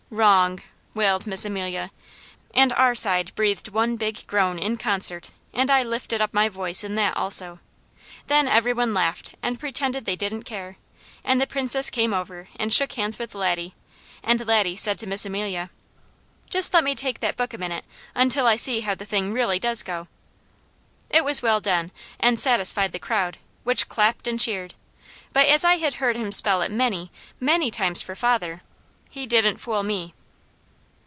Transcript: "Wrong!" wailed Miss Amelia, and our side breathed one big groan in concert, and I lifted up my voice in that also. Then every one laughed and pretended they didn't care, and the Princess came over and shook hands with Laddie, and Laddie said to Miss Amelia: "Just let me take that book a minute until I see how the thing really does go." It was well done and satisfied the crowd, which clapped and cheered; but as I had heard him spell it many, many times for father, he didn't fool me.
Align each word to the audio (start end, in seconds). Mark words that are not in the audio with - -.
"Wrong!" 0.13 0.61
wailed 0.93 1.25
Miss 1.25 1.45
Amelia, 1.45 1.89
and 2.53 2.73
our 2.73 2.95
side 2.95 3.33
breathed 3.33 3.69
one 3.69 3.95
big 3.95 4.27
groan 4.27 4.59
in 4.59 4.75
concert, 4.75 5.31
and 5.53 5.71
I 5.71 5.83
lifted 5.83 6.19
up 6.19 6.33
my 6.33 6.49
voice 6.49 6.83
in 6.83 6.95
that 6.95 7.15
also. 7.15 7.59
Then 8.27 8.45
every 8.45 8.73
one 8.73 8.93
laughed 8.93 9.35
and 9.41 9.57
pretended 9.57 10.03
they 10.03 10.17
didn't 10.17 10.43
care, 10.43 10.75
and 11.23 11.39
the 11.39 11.47
Princess 11.47 11.89
came 11.89 12.13
over 12.13 12.49
and 12.59 12.73
shook 12.73 12.91
hands 12.91 13.17
with 13.17 13.33
Laddie, 13.33 13.73
and 14.21 14.45
Laddie 14.45 14.75
said 14.75 14.99
to 14.99 15.07
Miss 15.07 15.25
Amelia: 15.25 15.69
"Just 16.49 16.73
let 16.73 16.83
me 16.83 16.93
take 16.93 17.21
that 17.21 17.37
book 17.37 17.53
a 17.53 17.57
minute 17.57 17.85
until 18.13 18.45
I 18.47 18.57
see 18.57 18.81
how 18.81 18.95
the 18.95 19.05
thing 19.05 19.31
really 19.31 19.59
does 19.59 19.81
go." 19.81 20.09
It 21.09 21.23
was 21.23 21.41
well 21.41 21.61
done 21.61 21.89
and 22.19 22.37
satisfied 22.37 22.91
the 22.91 22.99
crowd, 22.99 23.37
which 23.63 23.87
clapped 23.87 24.27
and 24.27 24.37
cheered; 24.37 24.73
but 25.31 25.47
as 25.47 25.63
I 25.63 25.77
had 25.77 25.95
heard 25.95 26.17
him 26.17 26.33
spell 26.33 26.61
it 26.63 26.69
many, 26.69 27.09
many 27.39 27.71
times 27.71 28.01
for 28.01 28.13
father, 28.17 28.61
he 29.13 29.27
didn't 29.27 29.57
fool 29.57 29.83
me. 29.83 30.13